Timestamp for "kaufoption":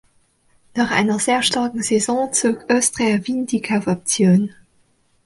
3.61-4.49